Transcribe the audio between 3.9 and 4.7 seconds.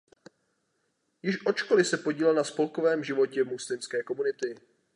komunity.